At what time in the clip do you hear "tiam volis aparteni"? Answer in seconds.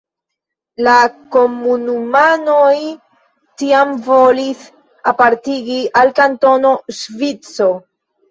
3.63-5.77